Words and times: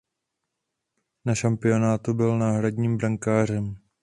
Na 1.25 1.35
šampionátu 1.35 2.13
byl 2.13 2.37
náhradním 2.39 2.97
brankářem. 2.97 3.75